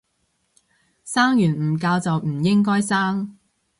[1.05, 3.37] 生完唔教就唔應該生